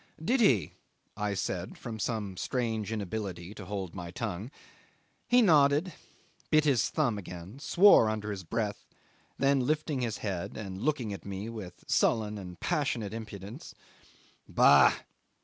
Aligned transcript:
"Did 0.19 0.41
he?" 0.41 0.73
I 1.15 1.35
said 1.35 1.77
from 1.77 1.99
some 1.99 2.35
strange 2.35 2.91
inability 2.91 3.53
to 3.53 3.65
hold 3.65 3.93
my 3.93 4.09
tongue. 4.09 4.49
He 5.27 5.43
nodded, 5.43 5.93
bit 6.49 6.63
his 6.65 6.89
thumb 6.89 7.19
again, 7.19 7.59
swore 7.59 8.09
under 8.09 8.31
his 8.31 8.43
breath: 8.43 8.87
then 9.37 9.59
lifting 9.67 10.01
his 10.01 10.17
head 10.25 10.57
and 10.57 10.81
looking 10.81 11.13
at 11.13 11.23
me 11.23 11.49
with 11.49 11.83
sullen 11.85 12.39
and 12.39 12.59
passionate 12.59 13.13
impudence 13.13 13.75
"Bah! 14.49 14.91